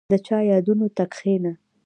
•د 0.11 0.13
چا 0.25 0.37
یادونو 0.51 0.87
ته 0.95 1.03
کښېنه. 1.11 1.51